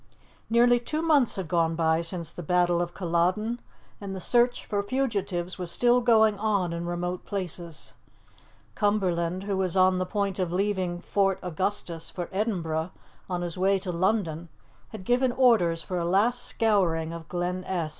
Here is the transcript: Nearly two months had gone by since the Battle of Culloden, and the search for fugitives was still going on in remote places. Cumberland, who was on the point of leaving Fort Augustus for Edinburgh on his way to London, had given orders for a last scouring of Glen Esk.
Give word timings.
Nearly 0.49 0.79
two 0.79 1.03
months 1.03 1.35
had 1.35 1.47
gone 1.47 1.75
by 1.75 2.01
since 2.01 2.33
the 2.33 2.41
Battle 2.41 2.81
of 2.81 2.95
Culloden, 2.95 3.61
and 4.01 4.15
the 4.15 4.19
search 4.19 4.65
for 4.65 4.81
fugitives 4.81 5.59
was 5.59 5.69
still 5.69 6.01
going 6.01 6.39
on 6.39 6.73
in 6.73 6.87
remote 6.87 7.23
places. 7.23 7.93
Cumberland, 8.73 9.43
who 9.43 9.55
was 9.55 9.77
on 9.77 9.99
the 9.99 10.07
point 10.07 10.39
of 10.39 10.51
leaving 10.51 11.01
Fort 11.01 11.37
Augustus 11.43 12.09
for 12.09 12.29
Edinburgh 12.31 12.89
on 13.29 13.43
his 13.43 13.59
way 13.59 13.77
to 13.77 13.91
London, 13.91 14.49
had 14.89 15.03
given 15.05 15.31
orders 15.31 15.83
for 15.83 15.99
a 15.99 16.03
last 16.03 16.45
scouring 16.45 17.13
of 17.13 17.29
Glen 17.29 17.63
Esk. 17.65 17.89